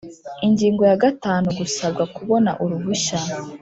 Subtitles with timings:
[0.45, 3.17] Ingingo ya gatanu Gusabwa kubona uruhushya